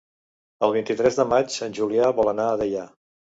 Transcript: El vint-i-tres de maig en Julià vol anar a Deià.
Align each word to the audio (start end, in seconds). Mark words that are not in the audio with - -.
El 0.67 0.71
vint-i-tres 0.75 1.19
de 1.19 1.25
maig 1.35 1.59
en 1.67 1.77
Julià 1.81 2.09
vol 2.21 2.33
anar 2.35 2.47
a 2.49 2.57
Deià. 2.65 2.87